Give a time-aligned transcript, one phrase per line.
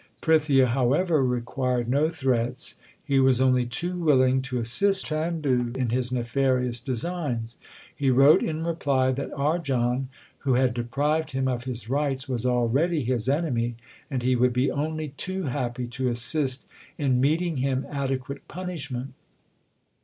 [0.19, 5.89] Prithia, how ever, required no threats; he was only too willing to assist Chandu in
[5.89, 7.59] his nefarious designs.
[7.95, 10.07] He wrote in reply that Arjan,
[10.39, 13.75] who had deprived him of his rights, was already his enemy;
[14.09, 16.65] and he would be only too happy to assist
[16.97, 19.13] in meting him adequate punish ment.